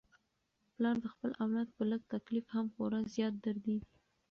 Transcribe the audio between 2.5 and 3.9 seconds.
هم خورا زیات دردیږي.